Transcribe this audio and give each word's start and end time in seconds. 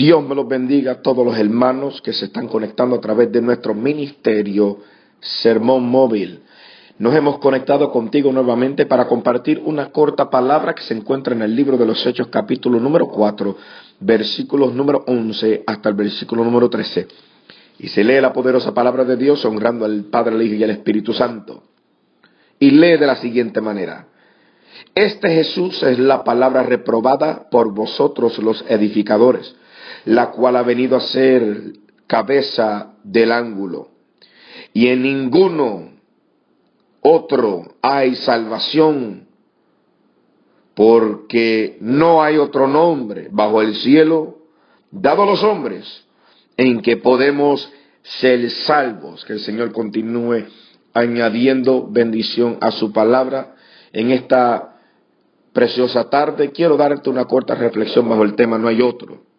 Dios 0.00 0.26
me 0.26 0.34
los 0.34 0.48
bendiga 0.48 0.92
a 0.92 1.02
todos 1.02 1.26
los 1.26 1.36
hermanos 1.36 2.00
que 2.00 2.14
se 2.14 2.24
están 2.24 2.48
conectando 2.48 2.96
a 2.96 3.02
través 3.02 3.30
de 3.30 3.42
nuestro 3.42 3.74
ministerio 3.74 4.78
Sermón 5.20 5.82
Móvil. 5.90 6.40
Nos 6.98 7.14
hemos 7.14 7.38
conectado 7.38 7.92
contigo 7.92 8.32
nuevamente 8.32 8.86
para 8.86 9.06
compartir 9.06 9.60
una 9.62 9.90
corta 9.90 10.30
palabra 10.30 10.74
que 10.74 10.84
se 10.84 10.94
encuentra 10.94 11.34
en 11.34 11.42
el 11.42 11.54
libro 11.54 11.76
de 11.76 11.84
los 11.84 12.06
Hechos 12.06 12.28
capítulo 12.28 12.80
número 12.80 13.08
4, 13.08 13.54
versículos 14.00 14.72
número 14.72 15.04
11 15.06 15.64
hasta 15.66 15.90
el 15.90 15.96
versículo 15.96 16.44
número 16.44 16.70
13. 16.70 17.06
Y 17.80 17.88
se 17.88 18.02
lee 18.02 18.22
la 18.22 18.32
poderosa 18.32 18.72
palabra 18.72 19.04
de 19.04 19.18
Dios 19.18 19.44
honrando 19.44 19.84
al 19.84 20.04
Padre, 20.04 20.34
al 20.34 20.40
Hijo 20.40 20.54
y 20.54 20.64
al 20.64 20.70
Espíritu 20.70 21.12
Santo. 21.12 21.62
Y 22.58 22.70
lee 22.70 22.96
de 22.96 23.06
la 23.06 23.16
siguiente 23.16 23.60
manera. 23.60 24.06
Este 24.94 25.28
Jesús 25.28 25.82
es 25.82 25.98
la 25.98 26.24
palabra 26.24 26.62
reprobada 26.62 27.50
por 27.50 27.74
vosotros 27.74 28.38
los 28.38 28.64
edificadores 28.66 29.56
la 30.04 30.30
cual 30.30 30.56
ha 30.56 30.62
venido 30.62 30.96
a 30.96 31.00
ser 31.00 31.72
cabeza 32.06 32.94
del 33.04 33.32
ángulo. 33.32 33.88
Y 34.72 34.88
en 34.88 35.02
ninguno 35.02 35.90
otro 37.00 37.76
hay 37.82 38.14
salvación, 38.16 39.28
porque 40.74 41.76
no 41.80 42.22
hay 42.22 42.36
otro 42.36 42.66
nombre 42.66 43.28
bajo 43.30 43.60
el 43.62 43.74
cielo 43.76 44.38
dado 44.90 45.24
a 45.24 45.26
los 45.26 45.42
hombres 45.42 46.06
en 46.56 46.80
que 46.80 46.96
podemos 46.96 47.70
ser 48.02 48.50
salvos. 48.50 49.24
Que 49.24 49.34
el 49.34 49.40
Señor 49.40 49.72
continúe 49.72 50.46
añadiendo 50.94 51.86
bendición 51.90 52.58
a 52.60 52.70
su 52.70 52.92
palabra 52.92 53.54
en 53.92 54.10
esta 54.10 54.76
preciosa 55.52 56.08
tarde. 56.08 56.50
Quiero 56.50 56.76
darte 56.76 57.10
una 57.10 57.24
corta 57.24 57.54
reflexión 57.54 58.08
bajo 58.08 58.22
el 58.22 58.34
tema, 58.34 58.58
no 58.58 58.68
hay 58.68 58.82
otro. 58.82 59.29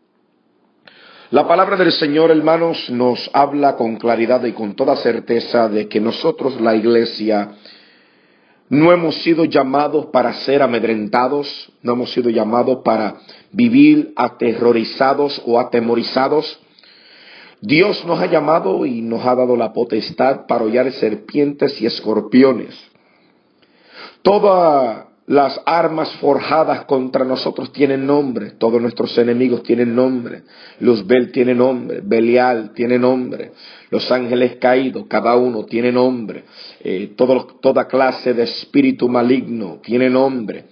La 1.31 1.47
palabra 1.47 1.77
del 1.77 1.93
Señor, 1.93 2.29
hermanos, 2.29 2.89
nos 2.89 3.31
habla 3.31 3.77
con 3.77 3.95
claridad 3.95 4.43
y 4.43 4.51
con 4.51 4.75
toda 4.75 4.97
certeza 4.97 5.69
de 5.69 5.87
que 5.87 6.01
nosotros, 6.01 6.59
la 6.59 6.75
iglesia, 6.75 7.51
no 8.67 8.91
hemos 8.91 9.15
sido 9.23 9.45
llamados 9.45 10.07
para 10.07 10.33
ser 10.33 10.61
amedrentados, 10.61 11.71
no 11.83 11.93
hemos 11.93 12.11
sido 12.11 12.29
llamados 12.29 12.79
para 12.83 13.15
vivir 13.53 14.11
aterrorizados 14.17 15.41
o 15.45 15.57
atemorizados. 15.57 16.59
Dios 17.61 18.03
nos 18.03 18.19
ha 18.19 18.25
llamado 18.25 18.85
y 18.85 19.01
nos 19.01 19.25
ha 19.25 19.33
dado 19.33 19.55
la 19.55 19.71
potestad 19.71 20.47
para 20.47 20.65
hollar 20.65 20.91
serpientes 20.91 21.81
y 21.81 21.85
escorpiones. 21.85 22.77
Toda 24.21 25.10
las 25.27 25.61
armas 25.65 26.11
forjadas 26.17 26.85
contra 26.85 27.23
nosotros 27.23 27.71
tienen 27.71 28.05
nombre, 28.05 28.51
todos 28.57 28.81
nuestros 28.81 29.15
enemigos 29.17 29.63
tienen 29.63 29.95
nombre. 29.95 30.43
Luzbel 30.79 31.31
tiene 31.31 31.53
nombre, 31.53 32.01
Belial 32.03 32.73
tiene 32.73 32.97
nombre, 32.97 33.51
los 33.91 34.11
ángeles 34.11 34.57
caídos, 34.57 35.05
cada 35.07 35.35
uno 35.35 35.65
tiene 35.65 35.91
nombre. 35.91 36.43
Eh, 36.83 37.13
toda 37.15 37.87
clase 37.87 38.33
de 38.33 38.43
espíritu 38.43 39.07
maligno 39.07 39.79
tiene 39.83 40.09
nombre. 40.09 40.65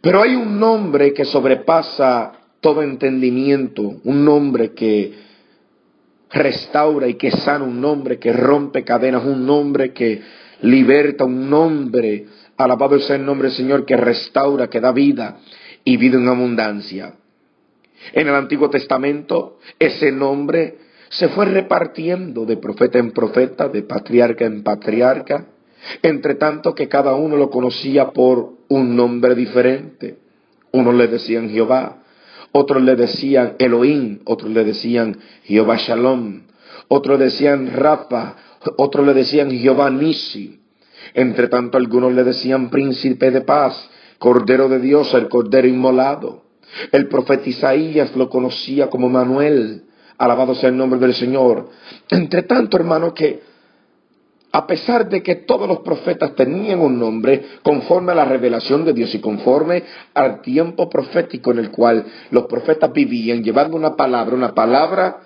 Pero 0.00 0.22
hay 0.22 0.36
un 0.36 0.60
nombre 0.60 1.12
que 1.12 1.24
sobrepasa 1.24 2.32
todo 2.60 2.82
entendimiento, 2.82 3.82
un 4.04 4.24
nombre 4.24 4.72
que 4.72 5.12
restaura 6.30 7.08
y 7.08 7.14
que 7.14 7.30
sana, 7.30 7.64
un 7.64 7.80
nombre 7.80 8.18
que 8.18 8.32
rompe 8.32 8.84
cadenas, 8.84 9.24
un 9.24 9.44
nombre 9.44 9.92
que 9.92 10.22
liberta, 10.62 11.24
un 11.24 11.50
nombre 11.50 12.26
Alabado 12.56 12.98
sea 13.00 13.16
el 13.16 13.24
nombre 13.26 13.48
del 13.48 13.56
Señor 13.56 13.84
que 13.84 13.96
restaura, 13.96 14.68
que 14.68 14.80
da 14.80 14.92
vida 14.92 15.38
y 15.84 15.96
vida 15.96 16.18
en 16.18 16.28
abundancia. 16.28 17.14
En 18.12 18.28
el 18.28 18.34
Antiguo 18.34 18.70
Testamento 18.70 19.58
ese 19.78 20.12
nombre 20.12 20.78
se 21.08 21.28
fue 21.28 21.46
repartiendo 21.46 22.44
de 22.44 22.56
profeta 22.56 22.98
en 22.98 23.12
profeta, 23.12 23.68
de 23.68 23.82
patriarca 23.82 24.44
en 24.44 24.62
patriarca, 24.62 25.46
entre 26.02 26.34
tanto 26.34 26.74
que 26.74 26.88
cada 26.88 27.14
uno 27.14 27.36
lo 27.36 27.50
conocía 27.50 28.10
por 28.10 28.52
un 28.68 28.96
nombre 28.96 29.34
diferente. 29.34 30.18
Unos 30.72 30.94
le 30.94 31.06
decían 31.06 31.48
Jehová, 31.50 32.02
otros 32.52 32.82
le 32.82 32.96
decían 32.96 33.54
Elohim, 33.58 34.20
otros 34.24 34.50
le 34.50 34.64
decían 34.64 35.18
Jehová 35.44 35.76
Shalom, 35.76 36.42
otros 36.88 37.18
decían 37.18 37.70
Rafa, 37.74 38.36
otros 38.76 39.06
le 39.06 39.14
decían 39.14 39.50
Jehová 39.50 39.90
Nisi, 39.90 40.60
entre 41.16 41.48
tanto 41.48 41.78
algunos 41.78 42.12
le 42.12 42.24
decían 42.24 42.68
príncipe 42.68 43.30
de 43.30 43.40
paz, 43.40 43.88
cordero 44.18 44.68
de 44.68 44.78
Dios, 44.78 45.12
el 45.14 45.28
cordero 45.28 45.66
inmolado. 45.66 46.44
El 46.92 47.08
profeta 47.08 47.48
Isaías 47.48 48.14
lo 48.14 48.28
conocía 48.28 48.90
como 48.90 49.08
Manuel, 49.08 49.84
alabado 50.18 50.54
sea 50.54 50.68
el 50.68 50.76
nombre 50.76 51.00
del 51.00 51.14
Señor. 51.14 51.70
Entre 52.10 52.42
tanto, 52.42 52.76
hermano, 52.76 53.14
que 53.14 53.40
a 54.52 54.66
pesar 54.66 55.08
de 55.08 55.22
que 55.22 55.36
todos 55.36 55.66
los 55.66 55.78
profetas 55.80 56.34
tenían 56.34 56.80
un 56.80 56.98
nombre 56.98 57.42
conforme 57.62 58.12
a 58.12 58.14
la 58.14 58.26
revelación 58.26 58.84
de 58.84 58.92
Dios 58.92 59.14
y 59.14 59.18
conforme 59.18 59.84
al 60.12 60.42
tiempo 60.42 60.90
profético 60.90 61.50
en 61.50 61.60
el 61.60 61.70
cual 61.70 62.04
los 62.30 62.44
profetas 62.44 62.92
vivían, 62.92 63.42
llevando 63.42 63.74
una 63.74 63.96
palabra, 63.96 64.34
una 64.34 64.54
palabra 64.54 65.20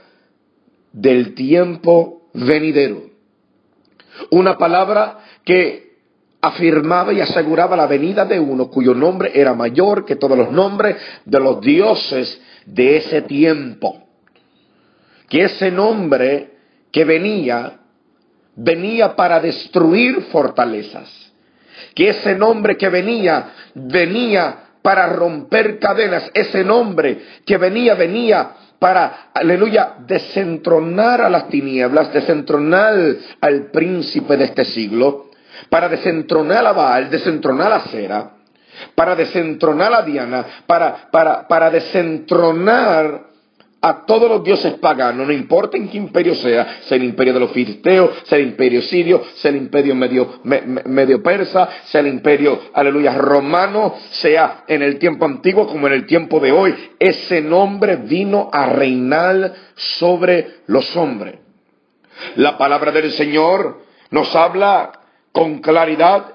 del 0.92 1.34
tiempo 1.34 2.28
venidero. 2.32 3.09
Una 4.30 4.58
palabra 4.58 5.18
que 5.44 5.90
afirmaba 6.40 7.12
y 7.12 7.20
aseguraba 7.20 7.76
la 7.76 7.86
venida 7.86 8.24
de 8.24 8.40
uno 8.40 8.68
cuyo 8.68 8.94
nombre 8.94 9.32
era 9.34 9.54
mayor 9.54 10.04
que 10.04 10.16
todos 10.16 10.38
los 10.38 10.50
nombres 10.50 10.96
de 11.24 11.40
los 11.40 11.60
dioses 11.60 12.40
de 12.66 12.96
ese 12.96 13.22
tiempo. 13.22 14.04
Que 15.28 15.44
ese 15.44 15.70
nombre 15.70 16.50
que 16.90 17.04
venía, 17.04 17.78
venía 18.56 19.14
para 19.14 19.40
destruir 19.40 20.22
fortalezas. 20.32 21.32
Que 21.94 22.10
ese 22.10 22.34
nombre 22.34 22.76
que 22.76 22.88
venía, 22.88 23.52
venía 23.74 24.70
para 24.82 25.06
romper 25.06 25.78
cadenas. 25.78 26.30
Ese 26.34 26.64
nombre 26.64 27.20
que 27.44 27.56
venía, 27.58 27.94
venía 27.94 28.50
para, 28.80 29.30
aleluya, 29.34 29.94
desentronar 30.06 31.20
a 31.20 31.28
las 31.28 31.48
tinieblas, 31.48 32.12
desentronar 32.12 32.94
al 33.40 33.70
príncipe 33.70 34.36
de 34.36 34.44
este 34.44 34.64
siglo 34.64 35.26
para 35.68 35.88
desentronar 35.88 36.66
a 36.66 36.72
Baal, 36.72 37.10
desentronar 37.10 37.72
a 37.72 37.80
Cera, 37.80 38.30
para 38.94 39.14
desentronar 39.14 39.92
a 39.92 40.02
Diana, 40.02 40.46
para, 40.66 41.10
para, 41.10 41.46
para 41.46 41.70
desentronar 41.70 43.29
a 43.82 44.04
todos 44.04 44.28
los 44.28 44.44
dioses 44.44 44.74
paganos, 44.74 45.26
no 45.26 45.32
importa 45.32 45.76
en 45.78 45.88
qué 45.88 45.96
imperio 45.96 46.34
sea, 46.34 46.80
sea 46.82 46.96
el 46.98 47.04
imperio 47.04 47.32
de 47.32 47.40
los 47.40 47.50
filisteos, 47.50 48.10
sea 48.24 48.38
el 48.38 48.48
imperio 48.48 48.82
sirio, 48.82 49.22
sea 49.36 49.50
el 49.50 49.56
imperio 49.56 49.94
medio, 49.94 50.40
medio 50.44 51.22
persa, 51.22 51.68
sea 51.86 52.02
el 52.02 52.08
imperio, 52.08 52.60
aleluya, 52.74 53.16
romano, 53.16 53.94
sea 54.10 54.64
en 54.68 54.82
el 54.82 54.98
tiempo 54.98 55.24
antiguo 55.24 55.66
como 55.66 55.86
en 55.86 55.94
el 55.94 56.06
tiempo 56.06 56.40
de 56.40 56.52
hoy, 56.52 56.74
ese 56.98 57.40
nombre 57.40 57.96
vino 57.96 58.50
a 58.52 58.66
reinar 58.66 59.54
sobre 59.74 60.60
los 60.66 60.94
hombres. 60.96 61.36
La 62.36 62.58
palabra 62.58 62.92
del 62.92 63.12
Señor 63.12 63.80
nos 64.10 64.34
habla 64.36 64.92
con 65.32 65.60
claridad 65.60 66.34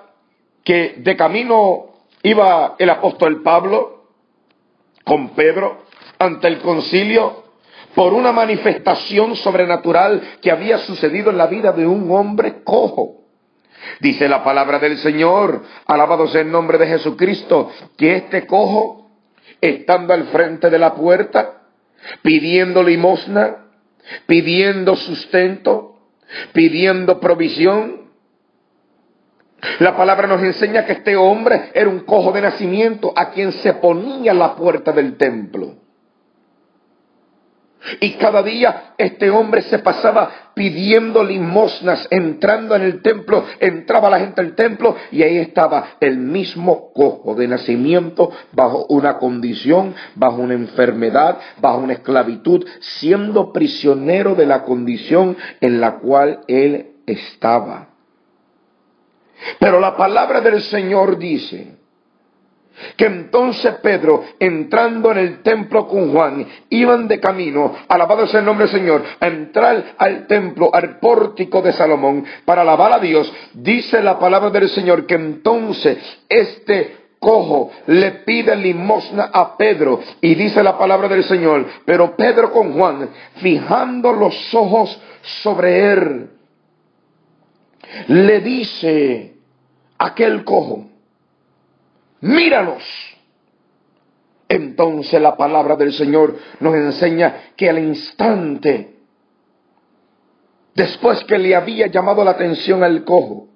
que 0.64 0.96
de 0.98 1.16
camino 1.16 1.94
iba 2.24 2.76
el 2.80 2.90
apóstol 2.90 3.44
Pablo 3.44 3.96
con 5.04 5.36
Pedro 5.36 5.85
ante 6.26 6.48
el 6.48 6.60
concilio 6.60 7.44
por 7.94 8.14
una 8.14 8.32
manifestación 8.32 9.36
sobrenatural 9.36 10.22
que 10.42 10.52
había 10.52 10.80
sucedido 10.80 11.32
en 11.32 11.38
la 11.38 11.48
vida 11.48 11.72
de 11.72 11.88
un 11.88 12.12
hombre 12.12 12.64
cojo. 12.64 13.22
Dice 14.00 14.28
la 14.28 14.44
palabra 14.44 14.80
del 14.80 14.98
Señor, 14.98 15.64
alabado 15.86 16.28
sea 16.28 16.42
el 16.42 16.52
nombre 16.52 16.78
de 16.78 16.88
Jesucristo, 16.88 17.72
que 17.98 18.16
este 18.18 18.46
cojo, 18.46 19.12
estando 19.62 20.14
al 20.14 20.26
frente 20.26 20.70
de 20.70 20.80
la 20.80 20.94
puerta, 20.96 21.62
pidiendo 22.22 22.84
limosna, 22.84 23.68
pidiendo 24.26 24.96
sustento, 24.96 26.00
pidiendo 26.54 27.20
provisión, 27.20 28.06
la 29.80 29.96
palabra 29.96 30.28
nos 30.28 30.44
enseña 30.44 30.86
que 30.86 30.94
este 30.94 31.16
hombre 31.16 31.72
era 31.74 31.90
un 31.90 32.02
cojo 32.02 32.32
de 32.32 32.42
nacimiento 32.42 33.14
a 33.16 33.32
quien 33.32 33.52
se 33.52 33.74
ponía 33.74 34.34
la 34.34 34.56
puerta 34.56 34.92
del 34.92 35.18
templo. 35.18 35.85
Y 38.00 38.14
cada 38.14 38.42
día 38.42 38.94
este 38.98 39.30
hombre 39.30 39.62
se 39.64 39.80
pasaba 39.80 40.52
pidiendo 40.54 41.24
limosnas, 41.24 42.08
entrando 42.10 42.76
en 42.76 42.82
el 42.82 43.02
templo, 43.02 43.46
entraba 43.60 44.10
la 44.10 44.20
gente 44.20 44.42
al 44.42 44.56
templo 44.56 44.96
y 45.12 45.22
ahí 45.22 45.38
estaba 45.38 45.98
el 46.00 46.18
mismo 46.18 46.92
cojo 46.94 47.36
de 47.36 47.48
nacimiento 47.48 48.32
bajo 48.54 48.86
una 48.90 49.18
condición, 49.18 49.94
bajo 50.16 50.38
una 50.38 50.54
enfermedad, 50.54 51.38
bajo 51.60 51.80
una 51.80 51.94
esclavitud, 51.94 52.66
siendo 52.80 53.52
prisionero 53.54 54.36
de 54.36 54.46
la 54.46 54.64
condición 54.64 55.38
en 55.62 55.82
la 55.82 56.00
cual 56.00 56.42
él 56.48 56.94
estaba. 57.06 57.90
Pero 59.60 59.80
la 59.80 59.96
palabra 59.96 60.42
del 60.42 60.62
Señor 60.62 61.18
dice 61.18 61.85
que 62.98 63.06
entonces 63.06 63.76
Pedro, 63.82 64.24
entrando 64.40 65.12
en 65.12 65.18
el 65.18 65.42
templo 65.42 65.88
con 65.88 66.12
Juan, 66.12 66.46
iban 66.70 67.08
de 67.08 67.20
camino, 67.20 67.74
alabado 67.88 68.28
sea 68.28 68.40
el 68.40 68.46
nombre 68.46 68.68
del 68.68 68.80
Señor, 68.80 69.04
a 69.20 69.28
entrar 69.28 69.96
al 69.98 70.28
templo, 70.28 70.70
al 70.74 71.00
pórtico 71.00 71.62
de 71.62 71.72
Salomón, 71.74 72.26
para 72.46 72.62
alabar 72.62 72.94
a 72.94 73.00
Dios, 73.00 73.32
dice 73.54 74.02
la 74.02 74.20
palabra 74.20 74.50
del 74.50 74.70
Señor 74.70 75.06
que 75.06 75.16
entonces 75.16 75.98
este 76.30 77.06
cojo 77.20 77.72
le 77.88 78.12
pide 78.12 78.56
limosna 78.56 79.32
a 79.34 79.58
Pedro 79.58 80.00
y 80.22 80.36
dice 80.36 80.62
la 80.62 80.78
palabra 80.78 81.08
del 81.08 81.24
Señor, 81.24 81.66
pero 81.86 82.16
Pedro 82.16 82.52
con 82.52 82.74
Juan, 82.74 83.10
fijando 83.38 84.14
los 84.14 84.54
ojos 84.54 85.02
sobre 85.22 85.92
él, 85.92 86.30
le 88.08 88.42
dice 88.42 89.34
aquel 89.98 90.44
cojo, 90.44 90.86
míranos. 92.22 92.84
Entonces 94.48 95.20
la 95.22 95.36
palabra 95.36 95.76
del 95.76 95.94
Señor 95.94 96.38
nos 96.60 96.76
enseña 96.76 97.52
que 97.56 97.70
al 97.70 97.80
instante, 97.80 98.96
después 100.76 101.24
que 101.24 101.38
le 101.38 101.56
había 101.56 101.88
llamado 101.88 102.24
la 102.24 102.32
atención 102.32 102.84
al 102.84 103.04
cojo, 103.04 103.48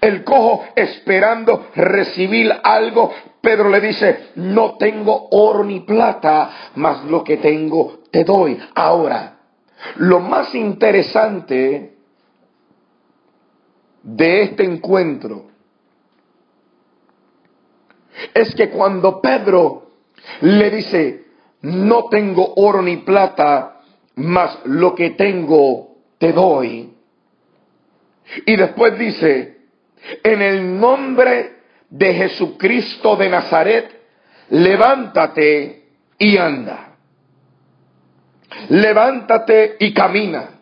el 0.00 0.22
cojo 0.22 0.64
esperando 0.76 1.66
recibir 1.74 2.52
algo, 2.62 3.12
Pedro 3.40 3.68
le 3.68 3.80
dice, 3.80 4.30
no 4.36 4.76
tengo 4.76 5.28
oro 5.32 5.64
ni 5.64 5.80
plata, 5.80 6.70
mas 6.76 7.04
lo 7.04 7.24
que 7.24 7.38
tengo 7.38 8.02
te 8.10 8.22
doy. 8.22 8.58
Ahora, 8.74 9.38
lo 9.96 10.20
más 10.20 10.54
interesante 10.54 11.96
de 14.02 14.42
este 14.42 14.64
encuentro 14.64 15.51
es 18.34 18.54
que 18.54 18.70
cuando 18.70 19.20
Pedro 19.20 19.90
le 20.40 20.70
dice, 20.70 21.24
no 21.62 22.08
tengo 22.08 22.54
oro 22.56 22.82
ni 22.82 22.98
plata, 22.98 23.80
mas 24.16 24.58
lo 24.64 24.94
que 24.94 25.10
tengo 25.10 25.96
te 26.18 26.32
doy. 26.32 26.92
Y 28.46 28.56
después 28.56 28.98
dice, 28.98 29.58
en 30.22 30.42
el 30.42 30.80
nombre 30.80 31.56
de 31.90 32.14
Jesucristo 32.14 33.16
de 33.16 33.28
Nazaret, 33.28 34.00
levántate 34.50 35.84
y 36.18 36.36
anda. 36.36 36.96
Levántate 38.68 39.76
y 39.80 39.92
camina. 39.92 40.60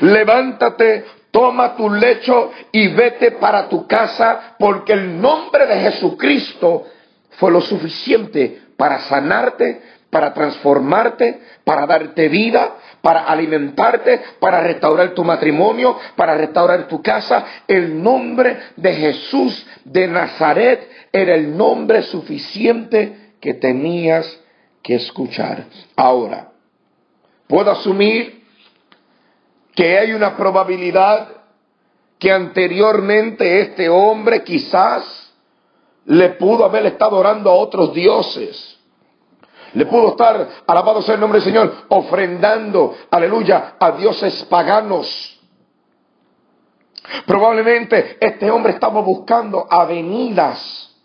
Levántate, 0.00 1.04
toma 1.36 1.76
tu 1.76 1.90
lecho 1.90 2.50
y 2.72 2.88
vete 2.88 3.32
para 3.32 3.68
tu 3.68 3.86
casa, 3.86 4.54
porque 4.58 4.94
el 4.94 5.20
nombre 5.20 5.66
de 5.66 5.80
Jesucristo 5.80 6.86
fue 7.32 7.50
lo 7.50 7.60
suficiente 7.60 8.62
para 8.74 9.00
sanarte, 9.00 9.82
para 10.08 10.32
transformarte, 10.32 11.38
para 11.62 11.86
darte 11.86 12.30
vida, 12.30 12.76
para 13.02 13.24
alimentarte, 13.24 14.18
para 14.40 14.62
restaurar 14.62 15.10
tu 15.10 15.24
matrimonio, 15.24 15.98
para 16.16 16.38
restaurar 16.38 16.88
tu 16.88 17.02
casa. 17.02 17.44
El 17.68 18.02
nombre 18.02 18.56
de 18.74 18.94
Jesús 18.94 19.66
de 19.84 20.08
Nazaret 20.08 20.88
era 21.12 21.34
el 21.34 21.54
nombre 21.54 22.00
suficiente 22.04 23.34
que 23.42 23.52
tenías 23.52 24.40
que 24.82 24.94
escuchar. 24.94 25.66
Ahora, 25.96 26.48
puedo 27.46 27.70
asumir 27.72 28.35
que 29.76 29.98
hay 29.98 30.12
una 30.12 30.36
probabilidad 30.36 31.28
que 32.18 32.32
anteriormente 32.32 33.60
este 33.60 33.88
hombre 33.90 34.42
quizás 34.42 35.34
le 36.06 36.30
pudo 36.30 36.64
haber 36.64 36.86
estado 36.86 37.18
orando 37.18 37.50
a 37.50 37.54
otros 37.54 37.92
dioses. 37.92 38.78
Le 39.74 39.84
pudo 39.84 40.10
estar, 40.10 40.48
alabado 40.66 41.02
sea 41.02 41.16
el 41.16 41.20
nombre 41.20 41.40
del 41.40 41.48
Señor, 41.48 41.74
ofrendando, 41.88 42.96
aleluya, 43.10 43.74
a 43.78 43.92
dioses 43.92 44.44
paganos. 44.44 45.38
Probablemente 47.26 48.16
este 48.18 48.50
hombre 48.50 48.72
estaba 48.72 49.02
buscando 49.02 49.66
avenidas 49.68 50.96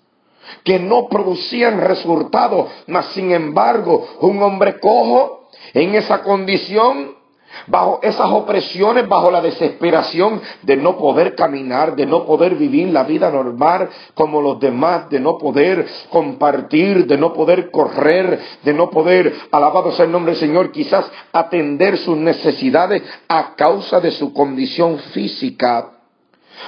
que 0.64 0.80
no 0.80 1.10
producían 1.10 1.82
resultado, 1.82 2.70
mas 2.88 3.08
sin 3.08 3.32
embargo, 3.32 4.08
un 4.22 4.42
hombre 4.42 4.80
cojo 4.80 5.50
en 5.74 5.96
esa 5.96 6.24
condición 6.24 7.21
bajo 7.68 8.00
esas 8.02 8.30
opresiones, 8.30 9.08
bajo 9.08 9.32
la 9.32 9.42
desesperación 9.42 10.42
de 10.62 10.78
no 10.78 10.98
poder 10.98 11.36
caminar, 11.36 11.96
de 11.96 12.06
no 12.06 12.26
poder 12.26 12.56
vivir 12.56 12.90
la 12.90 13.04
vida 13.04 13.30
normal 13.30 13.90
como 14.14 14.42
los 14.42 14.60
demás, 14.60 15.10
de 15.10 15.20
no 15.20 15.38
poder 15.38 15.88
compartir, 16.10 17.06
de 17.08 17.18
no 17.18 17.34
poder 17.34 17.72
correr, 17.72 18.40
de 18.64 18.74
no 18.74 18.90
poder, 18.90 19.34
alabado 19.52 19.92
sea 19.92 20.06
el 20.06 20.12
nombre 20.12 20.34
del 20.34 20.40
Señor, 20.40 20.72
quizás 20.72 21.10
atender 21.32 21.98
sus 21.98 22.18
necesidades 22.18 23.04
a 23.28 23.56
causa 23.56 24.00
de 24.00 24.12
su 24.12 24.34
condición 24.34 25.00
física. 25.14 26.01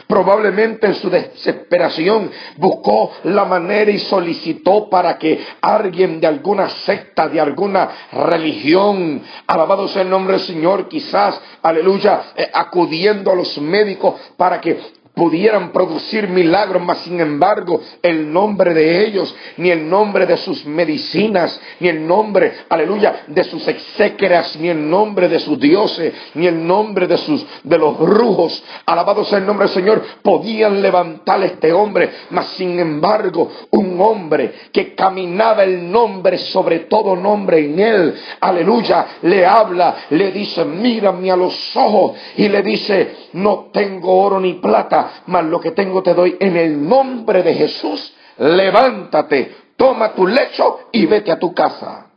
Probablemente 0.08 0.88
en 0.88 0.96
su 0.96 1.10
desesperación 1.10 2.32
buscó 2.58 3.12
la 3.24 3.46
manera 3.46 3.92
y 3.92 4.00
solicitó 4.00 4.90
para 4.90 5.18
que 5.18 5.46
alguien 5.62 6.20
de 6.20 6.28
alguna 6.28 6.70
secta, 6.70 7.28
de 7.28 7.40
alguna 7.40 7.90
religión, 8.12 9.22
alabado 9.48 9.88
sea 9.88 10.02
el 10.02 10.10
nombre 10.10 10.38
del 10.38 10.46
Señor, 10.46 10.88
quizás, 10.88 11.40
aleluya, 11.62 12.34
eh, 12.36 12.50
acudiendo 12.54 13.32
a 13.32 13.36
los 13.36 13.58
médicos 13.60 14.16
para 14.38 14.60
que 14.60 15.03
pudieran 15.14 15.72
producir 15.72 16.28
milagros, 16.28 16.82
mas 16.84 17.00
sin 17.00 17.20
embargo 17.20 17.82
el 18.02 18.32
nombre 18.32 18.74
de 18.74 19.06
ellos, 19.06 19.34
ni 19.58 19.70
el 19.70 19.88
nombre 19.88 20.26
de 20.26 20.38
sus 20.38 20.66
medicinas, 20.66 21.60
ni 21.80 21.88
el 21.88 22.06
nombre, 22.06 22.52
aleluya, 22.70 23.24
de 23.28 23.44
sus 23.44 23.68
exéqueras, 23.68 24.56
ni 24.58 24.70
el 24.70 24.90
nombre 24.90 25.30
de 25.30 25.40
sus 25.40 25.60
dioses, 25.60 26.14
ni 26.34 26.48
el 26.48 26.66
nombre 26.66 27.08
de 27.08 27.18
sus, 27.18 27.46
de 27.64 27.78
los 27.78 27.98
brujos, 28.00 28.64
alabado 28.86 29.24
sea 29.24 29.38
el 29.38 29.46
nombre 29.46 29.68
del 29.68 29.76
Señor, 29.76 30.04
podían 30.22 30.82
levantar 30.82 31.42
a 31.42 31.46
este 31.46 31.72
hombre, 31.72 32.10
mas 32.32 32.48
sin 32.50 32.80
embargo 32.80 33.52
un 33.72 34.00
hombre 34.02 34.54
que 34.72 34.96
caminaba 34.96 35.64
el 35.64 35.92
nombre 35.92 36.38
sobre 36.38 36.80
todo 36.82 37.16
nombre 37.16 37.60
en 37.60 37.80
él, 37.80 38.16
aleluya, 38.40 39.06
le 39.22 39.46
habla, 39.46 40.06
le 40.10 40.32
dice, 40.32 40.66
mírame 40.66 41.32
a 41.32 41.36
los 41.36 41.76
ojos, 41.76 42.18
y 42.38 42.48
le 42.50 42.62
dice, 42.62 43.16
no 43.34 43.70
tengo 43.72 44.18
oro 44.18 44.40
ni 44.40 44.54
plata, 44.54 45.03
mas 45.28 45.46
lo 45.46 45.60
que 45.60 45.72
tengo 45.72 46.04
te 46.04 46.14
doy 46.14 46.38
en 46.40 46.56
el 46.58 46.88
nombre 46.88 47.44
de 47.44 47.54
Jesús, 47.54 48.16
levántate, 48.38 49.56
toma 49.76 50.14
tu 50.14 50.28
lecho 50.28 50.90
y 50.92 51.06
vete 51.06 51.32
a 51.32 51.40
tu 51.40 51.54
casa. 51.54 52.08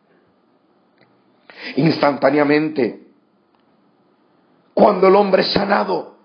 Instantáneamente, 1.76 3.06
cuando 4.74 5.08
el 5.08 5.16
hombre 5.16 5.42
es 5.42 5.52
sanado, 5.52 6.15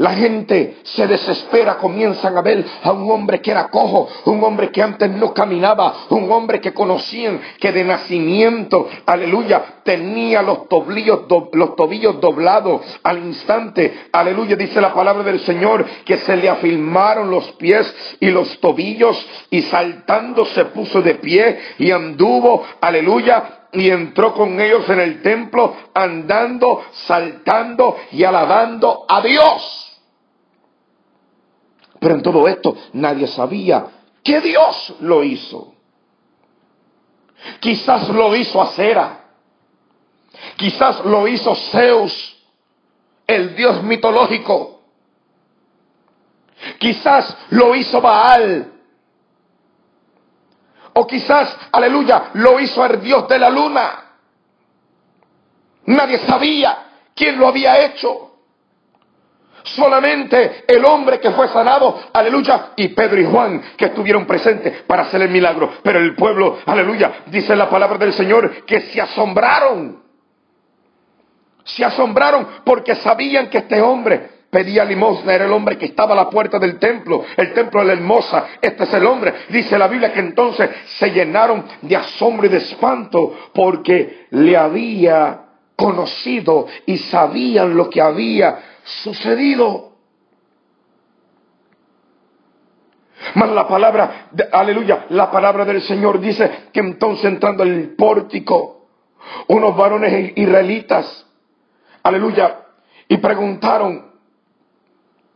la 0.00 0.14
gente 0.14 0.78
se 0.82 1.06
desespera, 1.06 1.76
comienzan 1.76 2.34
a 2.38 2.40
ver 2.40 2.64
a 2.82 2.90
un 2.90 3.10
hombre 3.10 3.42
que 3.42 3.50
era 3.50 3.68
cojo, 3.68 4.08
un 4.24 4.42
hombre 4.42 4.70
que 4.70 4.82
antes 4.82 5.10
no 5.10 5.34
caminaba, 5.34 6.06
un 6.08 6.32
hombre 6.32 6.58
que 6.58 6.72
conocían 6.72 7.38
que 7.60 7.70
de 7.70 7.84
nacimiento, 7.84 8.88
aleluya, 9.04 9.62
tenía 9.84 10.40
los 10.40 10.68
tobillos, 10.68 11.26
los 11.52 11.76
tobillos 11.76 12.18
doblados 12.18 12.80
al 13.02 13.18
instante, 13.18 14.06
aleluya, 14.10 14.56
dice 14.56 14.80
la 14.80 14.94
palabra 14.94 15.22
del 15.22 15.40
Señor, 15.40 15.84
que 16.06 16.16
se 16.16 16.34
le 16.34 16.48
afirmaron 16.48 17.30
los 17.30 17.52
pies 17.52 17.94
y 18.20 18.30
los 18.30 18.58
tobillos 18.58 19.22
y 19.50 19.60
saltando 19.62 20.46
se 20.46 20.64
puso 20.64 21.02
de 21.02 21.16
pie 21.16 21.58
y 21.78 21.90
anduvo, 21.90 22.64
aleluya, 22.80 23.66
y 23.72 23.90
entró 23.90 24.32
con 24.32 24.58
ellos 24.58 24.88
en 24.88 24.98
el 24.98 25.20
templo 25.20 25.76
andando, 25.92 26.84
saltando 27.06 27.98
y 28.12 28.24
alabando 28.24 29.04
a 29.06 29.20
Dios. 29.20 29.89
Pero 32.00 32.14
en 32.14 32.22
todo 32.22 32.48
esto 32.48 32.76
nadie 32.94 33.26
sabía 33.28 33.86
que 34.24 34.40
Dios 34.40 34.94
lo 35.00 35.22
hizo. 35.22 35.74
Quizás 37.60 38.08
lo 38.08 38.34
hizo 38.34 38.60
Acera. 38.60 39.20
Quizás 40.56 41.04
lo 41.04 41.28
hizo 41.28 41.54
Zeus, 41.54 42.36
el 43.26 43.54
dios 43.54 43.82
mitológico. 43.82 44.80
Quizás 46.78 47.36
lo 47.50 47.74
hizo 47.74 48.00
Baal. 48.00 48.72
O 50.94 51.06
quizás, 51.06 51.56
aleluya, 51.72 52.30
lo 52.34 52.58
hizo 52.60 52.84
el 52.84 53.00
dios 53.00 53.28
de 53.28 53.38
la 53.38 53.50
luna. 53.50 54.04
Nadie 55.86 56.18
sabía 56.18 56.90
quién 57.14 57.38
lo 57.38 57.48
había 57.48 57.84
hecho. 57.84 58.29
Solamente 59.62 60.64
el 60.66 60.84
hombre 60.84 61.20
que 61.20 61.30
fue 61.30 61.48
sanado, 61.48 62.00
aleluya, 62.12 62.72
y 62.76 62.88
Pedro 62.88 63.20
y 63.20 63.24
Juan 63.24 63.62
que 63.76 63.86
estuvieron 63.86 64.26
presentes 64.26 64.82
para 64.86 65.02
hacer 65.02 65.22
el 65.22 65.30
milagro. 65.30 65.70
Pero 65.82 65.98
el 65.98 66.14
pueblo, 66.14 66.58
aleluya, 66.66 67.24
dice 67.26 67.54
la 67.54 67.68
palabra 67.68 67.98
del 67.98 68.12
Señor, 68.12 68.64
que 68.64 68.80
se 68.82 69.00
asombraron. 69.00 70.02
Se 71.64 71.84
asombraron 71.84 72.46
porque 72.64 72.94
sabían 72.96 73.48
que 73.48 73.58
este 73.58 73.80
hombre 73.80 74.40
pedía 74.50 74.84
limosna, 74.84 75.32
era 75.32 75.44
el 75.44 75.52
hombre 75.52 75.78
que 75.78 75.86
estaba 75.86 76.12
a 76.12 76.16
la 76.16 76.30
puerta 76.30 76.58
del 76.58 76.78
templo, 76.78 77.24
el 77.36 77.52
templo 77.52 77.80
de 77.80 77.86
la 77.86 77.92
hermosa, 77.92 78.46
este 78.60 78.84
es 78.84 78.94
el 78.94 79.06
hombre. 79.06 79.32
Dice 79.48 79.78
la 79.78 79.86
Biblia 79.86 80.12
que 80.12 80.20
entonces 80.20 80.68
se 80.98 81.10
llenaron 81.10 81.64
de 81.82 81.96
asombro 81.96 82.46
y 82.46 82.50
de 82.50 82.58
espanto 82.58 83.50
porque 83.54 84.26
le 84.30 84.56
había 84.56 85.42
conocido 85.76 86.66
y 86.84 86.98
sabían 86.98 87.76
lo 87.76 87.88
que 87.88 88.02
había 88.02 88.58
sucedido. 89.02 89.90
Mas 93.34 93.50
la 93.50 93.68
palabra, 93.68 94.30
aleluya, 94.52 95.06
la 95.10 95.30
palabra 95.30 95.64
del 95.64 95.82
Señor 95.82 96.20
dice 96.20 96.68
que 96.72 96.80
entonces 96.80 97.26
entrando 97.26 97.62
en 97.62 97.74
el 97.74 97.94
pórtico, 97.94 98.86
unos 99.48 99.76
varones 99.76 100.32
israelitas, 100.36 101.26
aleluya, 102.02 102.66
y 103.08 103.18
preguntaron, 103.18 104.10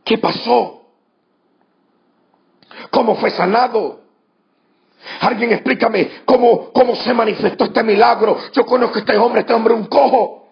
¿qué 0.03 0.17
pasó? 0.17 0.81
¿Cómo 2.89 3.15
fue 3.15 3.29
sanado? 3.29 4.01
Alguien 5.21 5.51
explícame 5.51 6.23
cómo, 6.25 6.71
cómo 6.71 6.95
se 6.95 7.13
manifestó 7.13 7.65
este 7.65 7.83
milagro. 7.83 8.37
Yo 8.53 8.65
conozco 8.65 8.99
este 8.99 9.15
hombre, 9.17 9.41
este 9.41 9.53
hombre 9.53 9.73
un 9.73 9.85
cojo. 9.85 10.44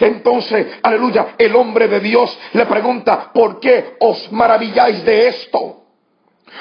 Entonces, 0.00 0.66
aleluya, 0.82 1.34
el 1.38 1.54
hombre 1.56 1.88
de 1.88 2.00
Dios 2.00 2.38
le 2.52 2.66
pregunta, 2.66 3.30
¿por 3.32 3.60
qué 3.60 3.96
os 4.00 4.30
maravilláis 4.32 5.04
de 5.04 5.28
esto? 5.28 5.82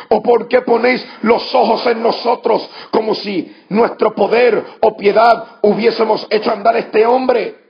¿O 0.10 0.22
por 0.22 0.48
qué 0.48 0.62
ponéis 0.62 1.06
los 1.22 1.54
ojos 1.56 1.86
en 1.88 2.02
nosotros 2.04 2.70
como 2.92 3.16
si 3.16 3.56
nuestro 3.70 4.14
poder 4.14 4.64
o 4.82 4.96
piedad 4.98 5.60
hubiésemos 5.62 6.28
hecho 6.30 6.52
andar 6.52 6.76
a 6.76 6.80
este 6.80 7.06
hombre? 7.06 7.67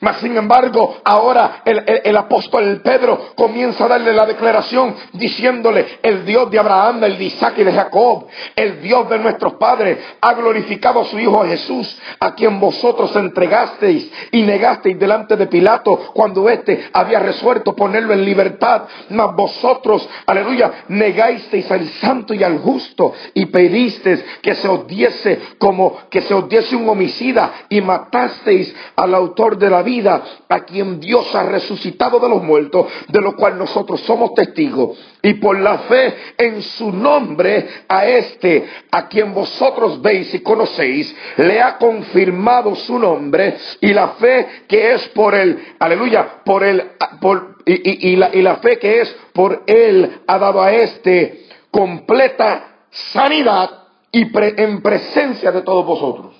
Mas 0.00 0.18
sin 0.18 0.36
embargo, 0.36 0.98
ahora 1.04 1.62
el, 1.64 2.16
apóstol 2.16 2.80
Pedro 2.84 3.30
comienza 3.34 3.84
a 3.84 3.88
darle 3.88 4.12
la 4.12 4.26
declaración 4.26 4.94
diciéndole, 5.12 5.98
el 6.02 6.24
Dios 6.24 6.50
de 6.50 6.58
Abraham, 6.58 7.02
el 7.04 7.18
de 7.18 7.24
Isaac 7.24 7.54
y 7.58 7.64
de 7.64 7.72
Jacob, 7.72 8.26
el 8.54 8.80
Dios 8.80 9.08
de 9.08 9.18
nuestros 9.18 9.54
padres, 9.54 9.98
ha 10.20 10.34
glorificado 10.34 11.00
a 11.00 11.04
su 11.04 11.18
Hijo 11.18 11.44
Jesús, 11.44 11.98
a 12.20 12.34
quien 12.34 12.60
vosotros 12.60 13.14
entregasteis 13.16 14.10
y 14.30 14.42
negasteis 14.42 14.98
delante 14.98 15.36
de 15.36 15.46
Pilato 15.46 15.96
cuando 16.14 16.48
éste 16.48 16.90
había 16.92 17.18
resuelto 17.18 17.74
ponerlo 17.74 18.12
en 18.12 18.24
libertad. 18.24 18.82
Mas 19.10 19.34
vosotros, 19.34 20.08
aleluya, 20.26 20.84
negasteis 20.88 21.70
al 21.70 21.88
santo 21.88 22.34
y 22.34 22.44
al 22.44 22.58
justo 22.58 23.12
y 23.34 23.46
pedisteis 23.46 24.24
que 24.42 24.54
se 24.54 24.68
os 24.68 24.86
diese 24.86 25.40
como 25.58 26.08
que 26.10 26.20
se 26.22 26.34
os 26.34 26.48
diese 26.48 26.76
un 26.76 26.88
homicida 26.88 27.66
y 27.68 27.80
matasteis 27.80 28.74
al 28.94 29.14
autor 29.14 29.56
de 29.58 29.70
la 29.70 29.77
vida, 29.82 30.22
a 30.48 30.60
quien 30.60 31.00
Dios 31.00 31.34
ha 31.34 31.42
resucitado 31.42 32.18
de 32.18 32.28
los 32.28 32.42
muertos, 32.42 32.86
de 33.08 33.20
lo 33.20 33.36
cual 33.36 33.58
nosotros 33.58 34.00
somos 34.02 34.34
testigos. 34.34 34.98
Y 35.22 35.34
por 35.34 35.58
la 35.58 35.78
fe 35.80 36.14
en 36.36 36.62
su 36.62 36.92
nombre, 36.92 37.68
a 37.88 38.06
este, 38.06 38.68
a 38.90 39.08
quien 39.08 39.34
vosotros 39.34 40.00
veis 40.00 40.32
y 40.34 40.40
conocéis, 40.40 41.14
le 41.36 41.60
ha 41.60 41.76
confirmado 41.78 42.74
su 42.74 42.98
nombre 42.98 43.56
y 43.80 43.92
la 43.92 44.08
fe 44.10 44.46
que 44.68 44.94
es 44.94 45.08
por 45.08 45.34
él, 45.34 45.58
aleluya, 45.78 46.42
por 46.44 46.62
él, 46.62 46.82
por, 47.20 47.58
y, 47.66 48.16
la, 48.16 48.30
y 48.34 48.42
la 48.42 48.56
fe 48.56 48.78
que 48.78 49.00
es 49.00 49.16
por 49.32 49.62
él 49.66 50.20
ha 50.26 50.38
dado 50.38 50.62
a 50.62 50.72
este 50.72 51.46
completa 51.70 52.86
sanidad 52.90 53.70
y 54.10 54.26
en 54.34 54.82
presencia 54.82 55.52
de 55.52 55.62
todos 55.62 55.84
vosotros. 55.84 56.34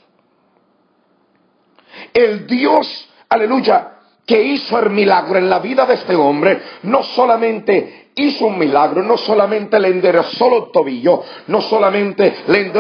El 2.14 2.47
Dios 2.47 3.08
aleluya, 3.28 3.99
que 4.26 4.42
hizo 4.42 4.78
el 4.78 4.90
milagro 4.90 5.38
en 5.38 5.49
la 5.49 5.58
vida 5.58 5.87
de 5.87 5.94
este 5.94 6.14
hombre, 6.14 6.61
no 6.82 7.02
solamente 7.02 8.11
hizo 8.14 8.47
un 8.47 8.58
milagro, 8.58 9.02
no 9.02 9.16
solamente 9.16 9.78
le 9.80 9.88
enderezó 9.88 10.50
los 10.50 10.73
tobillos, 10.73 11.20
no 11.47 11.62
solamente 11.62 12.44
le, 12.49 12.70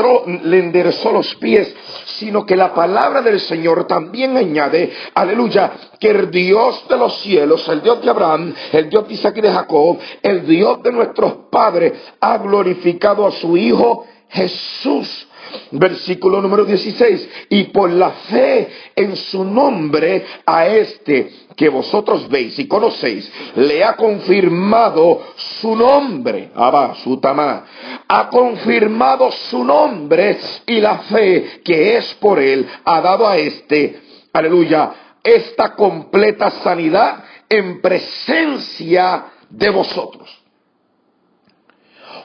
le 0.42 0.58
enderezó 0.58 1.10
los 1.10 1.34
pies, 1.36 1.74
sino 2.18 2.44
que 2.44 2.56
la 2.56 2.74
palabra 2.74 3.22
del 3.22 3.40
Señor 3.40 3.86
también 3.86 4.36
añade, 4.36 4.92
aleluya, 5.14 5.72
que 5.98 6.10
el 6.10 6.30
Dios 6.30 6.84
de 6.88 6.96
los 6.98 7.20
cielos, 7.20 7.66
el 7.68 7.80
Dios 7.80 8.02
de 8.02 8.10
Abraham, 8.10 8.54
el 8.72 8.90
Dios 8.90 9.08
de 9.08 9.14
Isaac 9.14 9.36
y 9.38 9.40
de 9.40 9.52
Jacob, 9.52 9.98
el 10.22 10.46
Dios 10.46 10.82
de 10.82 10.92
nuestros 10.92 11.32
padres, 11.50 11.94
ha 12.20 12.36
glorificado 12.38 13.26
a 13.26 13.30
su 13.30 13.56
Hijo 13.56 14.04
Jesús 14.28 15.27
Versículo 15.70 16.40
número 16.40 16.64
16. 16.64 17.28
Y 17.50 17.64
por 17.64 17.90
la 17.90 18.10
fe 18.10 18.68
en 18.94 19.16
su 19.16 19.44
nombre 19.44 20.24
a 20.44 20.66
este 20.66 21.30
que 21.56 21.68
vosotros 21.68 22.28
veis 22.28 22.58
y 22.58 22.68
conocéis, 22.68 23.30
le 23.56 23.82
ha 23.82 23.96
confirmado 23.96 25.20
su 25.60 25.74
nombre. 25.74 26.50
Abba, 26.54 26.94
su 26.96 27.18
tamá. 27.18 27.64
Ha 28.06 28.28
confirmado 28.28 29.30
su 29.32 29.64
nombre 29.64 30.38
y 30.66 30.80
la 30.80 30.98
fe 30.98 31.60
que 31.64 31.96
es 31.96 32.14
por 32.14 32.38
él 32.38 32.66
ha 32.84 33.00
dado 33.00 33.26
a 33.26 33.36
este, 33.36 34.00
aleluya, 34.32 34.92
esta 35.22 35.74
completa 35.74 36.50
sanidad 36.50 37.24
en 37.48 37.80
presencia 37.80 39.26
de 39.50 39.70
vosotros. 39.70 40.28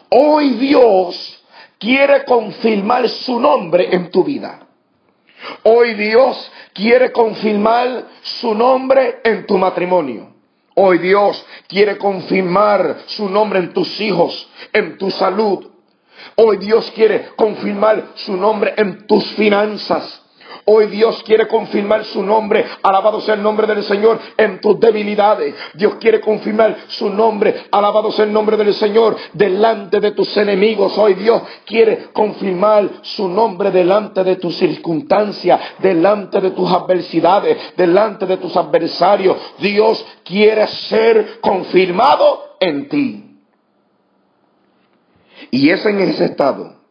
Hoy 0.10 0.52
Dios 0.52 1.43
quiere 1.84 2.24
confirmar 2.24 3.10
su 3.10 3.38
nombre 3.38 3.90
en 3.92 4.10
tu 4.10 4.24
vida. 4.24 4.60
Hoy 5.64 5.96
Dios 5.96 6.50
quiere 6.74 7.12
confirmar 7.12 8.06
su 8.22 8.56
nombre 8.56 9.20
en 9.22 9.46
tu 9.46 9.58
matrimonio. 9.58 10.30
Hoy 10.76 10.98
Dios 11.00 11.46
quiere 11.68 11.98
confirmar 11.98 13.04
su 13.08 13.28
nombre 13.30 13.60
en 13.60 13.74
tus 13.74 14.00
hijos, 14.00 14.50
en 14.72 14.98
tu 14.98 15.12
salud. 15.12 15.68
Hoy 16.38 16.56
Dios 16.58 16.90
quiere 16.96 17.32
confirmar 17.36 18.14
su 18.16 18.38
nombre 18.38 18.74
en 18.78 19.06
tus 19.06 19.26
finanzas. 19.34 20.23
Hoy 20.66 20.88
Dios 20.88 21.24
quiere 21.24 21.48
confirmar 21.48 22.06
su 22.06 22.24
nombre, 22.24 22.66
alabado 22.82 23.22
sea 23.22 23.36
el 23.36 23.44
nombre 23.44 23.68
del 23.68 23.84
Señor, 23.84 24.20
en 24.38 24.60
tus 24.62 24.80
debilidades. 24.80 25.56
Dios 25.74 25.96
quiere 25.96 26.20
confirmar 26.22 26.76
su 26.88 27.10
nombre, 27.10 27.66
alabado 27.72 28.12
sea 28.12 28.26
el 28.26 28.34
nombre 28.34 28.58
del 28.58 28.74
Señor, 28.74 29.18
delante 29.34 30.00
de 30.00 30.12
tus 30.12 30.36
enemigos. 30.38 30.98
Hoy 30.98 31.16
Dios 31.16 31.42
quiere 31.66 32.10
confirmar 32.14 32.90
su 33.02 33.28
nombre 33.28 33.72
delante 33.72 34.24
de 34.24 34.36
tus 34.38 34.58
circunstancias, 34.58 35.60
delante 35.80 36.40
de 36.40 36.52
tus 36.52 36.72
adversidades, 36.72 37.76
delante 37.76 38.26
de 38.26 38.38
tus 38.38 38.56
adversarios. 38.56 39.38
Dios 39.60 40.06
quiere 40.24 40.68
ser 40.68 41.40
confirmado 41.42 42.56
en 42.60 42.90
ti. 42.90 43.30
Y 45.52 45.70
es 45.70 45.86
en 45.86 46.00
ese 46.00 46.26
estado 46.26 46.83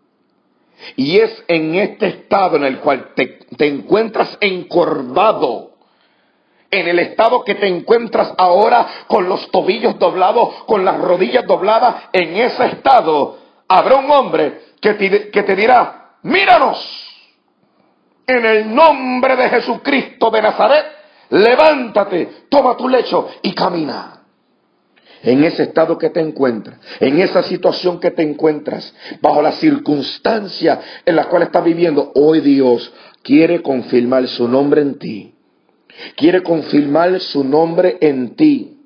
y 0.96 1.18
es 1.18 1.44
en 1.48 1.74
este 1.74 2.06
estado 2.06 2.56
en 2.56 2.64
el 2.64 2.78
cual 2.80 3.12
te, 3.14 3.38
encuentras 3.58 4.36
encorvado, 4.40 5.72
en 6.70 6.88
el 6.88 6.98
estado 6.98 7.44
que 7.44 7.54
te 7.54 7.66
encuentras 7.66 8.32
ahora 8.38 8.86
con 9.06 9.28
los 9.28 9.50
tobillos 9.50 9.98
doblados, 9.98 10.64
con 10.64 10.84
las 10.84 10.98
rodillas 10.98 11.46
dobladas, 11.46 12.08
en 12.12 12.36
ese 12.36 12.66
estado 12.66 13.38
habrá 13.68 13.96
un 13.96 14.10
hombre 14.10 14.60
que 14.80 14.94
te, 14.94 15.30
que 15.30 15.42
te 15.42 15.56
dirá, 15.56 16.16
míranos, 16.22 17.08
en 18.26 18.46
el 18.46 18.74
nombre 18.74 19.36
de 19.36 19.48
Jesucristo 19.50 20.30
de 20.30 20.42
Nazaret, 20.42 20.86
levántate, 21.30 22.46
toma 22.48 22.76
tu 22.76 22.88
lecho 22.88 23.28
y 23.42 23.54
camina 23.54 24.21
en 25.22 25.44
ese 25.44 25.64
estado 25.64 25.98
que 25.98 26.10
te 26.10 26.20
encuentras, 26.20 26.78
en 27.00 27.20
esa 27.20 27.42
situación 27.42 28.00
que 28.00 28.10
te 28.10 28.22
encuentras, 28.22 28.92
bajo 29.20 29.40
la 29.40 29.52
circunstancia 29.52 30.80
en 31.04 31.16
la 31.16 31.26
cual 31.26 31.44
estás 31.44 31.64
viviendo, 31.64 32.12
hoy 32.14 32.40
Dios 32.40 32.92
quiere 33.22 33.62
confirmar 33.62 34.26
su 34.28 34.48
nombre 34.48 34.82
en 34.82 34.98
ti. 34.98 35.34
Quiere 36.16 36.42
confirmar 36.42 37.20
su 37.20 37.44
nombre 37.44 37.98
en 38.00 38.34
ti. 38.34 38.78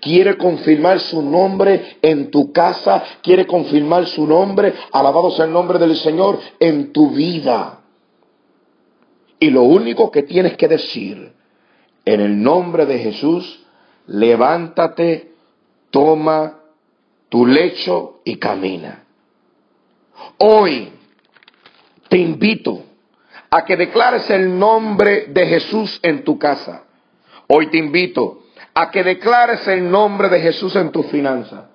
Quiere 0.00 0.36
confirmar 0.36 1.00
su 1.00 1.22
nombre 1.22 1.96
en 2.02 2.30
tu 2.30 2.52
casa. 2.52 3.02
Quiere 3.22 3.46
confirmar 3.46 4.06
su 4.06 4.26
nombre, 4.26 4.74
alabado 4.92 5.30
sea 5.30 5.46
el 5.46 5.52
nombre 5.52 5.78
del 5.78 5.96
Señor, 5.96 6.38
en 6.60 6.92
tu 6.92 7.10
vida. 7.10 7.80
Y 9.40 9.50
lo 9.50 9.62
único 9.62 10.10
que 10.10 10.22
tienes 10.22 10.56
que 10.56 10.68
decir, 10.68 11.32
en 12.04 12.20
el 12.20 12.40
nombre 12.40 12.86
de 12.86 12.98
Jesús, 12.98 13.64
levántate 14.06 15.31
toma 15.92 16.58
tu 17.28 17.46
lecho 17.46 18.22
y 18.24 18.36
camina. 18.36 19.04
Hoy 20.38 20.92
te 22.08 22.18
invito 22.18 22.82
a 23.48 23.64
que 23.64 23.76
declares 23.76 24.28
el 24.30 24.58
nombre 24.58 25.26
de 25.28 25.46
Jesús 25.46 26.00
en 26.02 26.24
tu 26.24 26.38
casa. 26.38 26.84
Hoy 27.46 27.68
te 27.68 27.78
invito 27.78 28.42
a 28.74 28.90
que 28.90 29.04
declares 29.04 29.68
el 29.68 29.88
nombre 29.88 30.28
de 30.28 30.40
Jesús 30.40 30.74
en 30.74 30.90
tu 30.90 31.02
finanza. 31.04 31.68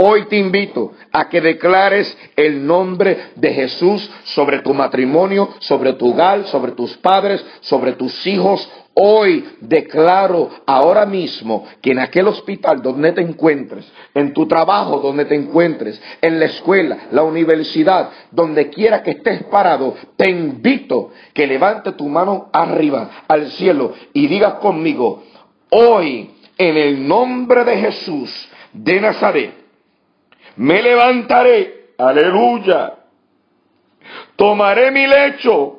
Hoy 0.00 0.26
te 0.26 0.36
invito 0.36 0.92
a 1.12 1.28
que 1.28 1.40
declares 1.40 2.16
el 2.36 2.64
nombre 2.64 3.30
de 3.34 3.52
Jesús 3.52 4.08
sobre 4.26 4.60
tu 4.60 4.72
matrimonio, 4.72 5.48
sobre 5.58 5.94
tu 5.94 6.10
hogar, 6.10 6.46
sobre 6.46 6.70
tus 6.70 6.96
padres, 6.98 7.44
sobre 7.62 7.94
tus 7.94 8.24
hijos. 8.28 8.70
Hoy 8.94 9.44
declaro 9.60 10.50
ahora 10.66 11.04
mismo 11.04 11.64
que 11.82 11.90
en 11.90 11.98
aquel 11.98 12.28
hospital 12.28 12.80
donde 12.80 13.10
te 13.10 13.22
encuentres, 13.22 13.90
en 14.14 14.32
tu 14.32 14.46
trabajo 14.46 15.00
donde 15.00 15.24
te 15.24 15.34
encuentres, 15.34 16.00
en 16.22 16.38
la 16.38 16.44
escuela, 16.44 17.08
la 17.10 17.24
universidad, 17.24 18.10
donde 18.30 18.70
quiera 18.70 19.02
que 19.02 19.10
estés 19.10 19.42
parado, 19.50 19.96
te 20.16 20.30
invito 20.30 21.10
que 21.34 21.44
levante 21.44 21.90
tu 21.90 22.08
mano 22.08 22.50
arriba 22.52 23.24
al 23.26 23.50
cielo 23.50 23.94
y 24.12 24.28
digas 24.28 24.54
conmigo, 24.60 25.24
hoy 25.70 26.30
en 26.56 26.76
el 26.76 27.08
nombre 27.08 27.64
de 27.64 27.78
Jesús 27.78 28.48
de 28.72 29.00
Nazaret, 29.00 29.67
me 30.58 30.82
levantaré, 30.82 31.92
aleluya, 31.96 32.94
tomaré 34.34 34.90
mi 34.90 35.06
lecho 35.06 35.78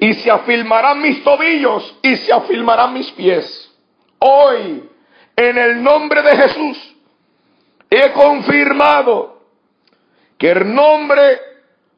y 0.00 0.14
se 0.14 0.30
afirmarán 0.30 1.00
mis 1.02 1.22
tobillos 1.22 1.98
y 2.02 2.16
se 2.16 2.32
afirmarán 2.32 2.94
mis 2.94 3.10
pies. 3.12 3.70
Hoy, 4.18 4.88
en 5.36 5.58
el 5.58 5.82
nombre 5.82 6.22
de 6.22 6.36
Jesús, 6.36 6.96
he 7.90 8.12
confirmado 8.12 9.42
que 10.38 10.50
el 10.50 10.74
nombre, 10.74 11.38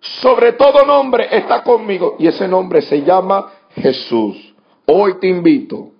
sobre 0.00 0.54
todo 0.54 0.84
nombre, 0.84 1.28
está 1.30 1.62
conmigo 1.62 2.16
y 2.18 2.26
ese 2.26 2.48
nombre 2.48 2.82
se 2.82 3.02
llama 3.02 3.52
Jesús. 3.76 4.52
Hoy 4.86 5.20
te 5.20 5.28
invito 5.28 5.93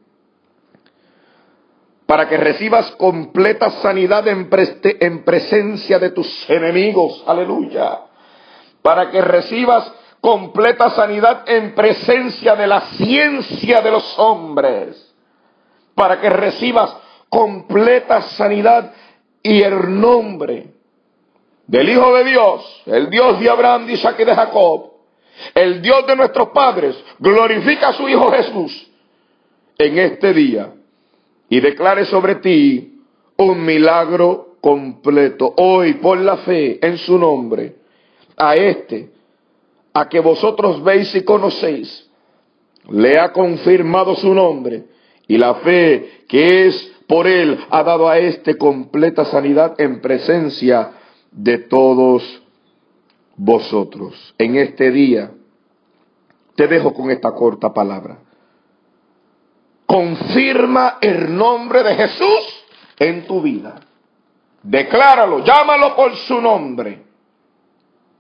para 2.06 2.28
que 2.28 2.37
recibas 2.37 2.90
completa 2.92 3.70
sanidad 3.70 4.26
en, 4.28 4.49
en 5.00 5.25
presencia 5.25 5.99
de 5.99 6.11
tus 6.11 6.49
enemigos. 6.50 7.23
Aleluya. 7.26 8.00
Para 8.82 9.11
que 9.11 9.20
recibas 9.23 9.90
completa 10.20 10.90
sanidad 10.90 11.49
en 11.49 11.75
presencia 11.75 12.56
de 12.56 12.66
la 12.66 12.80
ciencia 12.96 13.80
de 13.80 13.90
los 13.90 14.18
hombres, 14.18 15.14
para 15.94 16.20
que 16.20 16.28
recibas 16.28 16.94
completa 17.28 18.20
sanidad 18.23 18.92
y 19.42 19.62
el 19.62 20.00
nombre 20.00 20.75
del 21.66 21.88
Hijo 21.88 22.14
de 22.14 22.25
Dios, 22.25 22.82
el 22.87 23.08
Dios 23.08 23.40
de 23.40 23.49
Abraham, 23.49 23.87
de 23.87 23.94
Isaac 23.94 24.16
y 24.18 24.25
de 24.25 24.34
Jacob, 24.34 24.92
el 25.54 25.80
Dios 25.80 26.06
de 26.06 26.16
nuestros 26.16 26.50
padres, 26.50 27.02
glorifica 27.18 27.88
a 27.88 27.92
su 27.94 28.08
Hijo 28.08 28.30
Jesús 28.30 28.90
en 29.78 29.99
este 29.99 30.32
día 30.32 30.70
y 31.48 31.60
declare 31.60 32.04
sobre 32.06 32.36
ti 32.36 33.00
un 33.36 33.64
milagro 33.64 34.56
completo. 34.60 35.52
Hoy, 35.56 35.94
por 35.94 36.18
la 36.18 36.38
fe 36.38 36.84
en 36.84 36.98
su 36.98 37.18
nombre, 37.18 37.76
a 38.36 38.54
este 38.54 39.10
a 39.92 40.08
que 40.08 40.18
vosotros 40.18 40.82
veis 40.82 41.14
y 41.14 41.22
conocéis, 41.22 42.10
le 42.90 43.18
ha 43.18 43.32
confirmado 43.32 44.16
su 44.16 44.34
nombre 44.34 44.84
y 45.28 45.38
la 45.38 45.54
fe 45.56 46.24
que 46.28 46.66
es 46.66 46.92
por 47.06 47.26
él 47.26 47.58
ha 47.70 47.82
dado 47.82 48.08
a 48.08 48.18
éste 48.18 48.56
completa 48.56 49.24
sanidad 49.24 49.80
en 49.80 50.00
presencia 50.00 50.92
de 51.30 51.58
todos 51.58 52.42
vosotros. 53.36 54.34
En 54.38 54.56
este 54.56 54.90
día 54.90 55.30
te 56.56 56.66
dejo 56.66 56.94
con 56.94 57.10
esta 57.10 57.32
corta 57.32 57.72
palabra. 57.72 58.18
Confirma 59.94 60.98
el 61.00 61.36
nombre 61.36 61.84
de 61.84 61.94
Jesús 61.94 62.64
en 62.98 63.28
tu 63.28 63.40
vida. 63.40 63.76
Decláralo, 64.60 65.44
llámalo 65.44 65.94
por 65.94 66.16
su 66.16 66.40
nombre. 66.40 67.00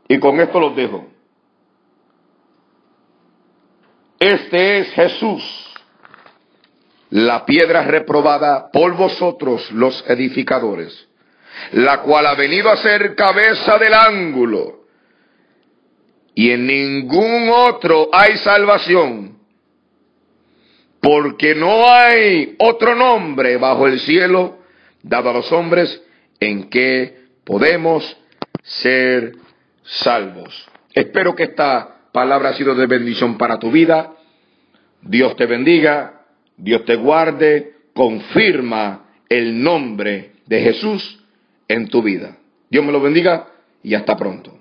Y 0.06 0.20
con 0.20 0.38
esto 0.38 0.60
los 0.60 0.76
dejo. 0.76 1.04
Este 4.20 4.78
es 4.78 4.90
Jesús, 4.92 5.74
la 7.10 7.44
piedra 7.44 7.82
reprobada 7.82 8.70
por 8.70 8.94
vosotros 8.94 9.68
los 9.72 10.08
edificadores, 10.08 11.08
la 11.72 12.02
cual 12.02 12.28
ha 12.28 12.34
venido 12.34 12.70
a 12.70 12.76
ser 12.76 13.16
cabeza 13.16 13.78
del 13.78 13.94
ángulo, 13.94 14.84
y 16.36 16.52
en 16.52 16.68
ningún 16.68 17.48
otro 17.52 18.10
hay 18.12 18.38
salvación, 18.38 19.33
porque 21.04 21.54
no 21.54 21.92
hay 21.92 22.54
otro 22.58 22.94
nombre 22.94 23.58
bajo 23.58 23.86
el 23.86 24.00
cielo 24.00 24.56
dado 25.02 25.28
a 25.28 25.34
los 25.34 25.52
hombres 25.52 26.02
en 26.40 26.70
que 26.70 27.26
podemos 27.44 28.16
ser 28.62 29.34
salvos. 29.82 30.66
Espero 30.94 31.34
que 31.34 31.42
esta 31.42 32.08
palabra 32.10 32.50
ha 32.50 32.54
sido 32.54 32.74
de 32.74 32.86
bendición 32.86 33.36
para 33.36 33.58
tu 33.58 33.70
vida. 33.70 34.14
Dios 35.02 35.36
te 35.36 35.44
bendiga, 35.44 36.22
Dios 36.56 36.86
te 36.86 36.96
guarde, 36.96 37.74
confirma 37.92 39.04
el 39.28 39.62
nombre 39.62 40.36
de 40.46 40.62
Jesús 40.62 41.22
en 41.68 41.88
tu 41.88 42.02
vida. 42.02 42.38
Dios 42.70 42.82
me 42.82 42.92
lo 42.92 43.02
bendiga 43.02 43.48
y 43.82 43.94
hasta 43.94 44.16
pronto. 44.16 44.53